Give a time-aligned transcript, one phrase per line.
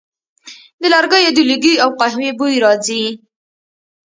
[0.81, 3.03] د لرګیو د لوګي او قهوې بوی راځي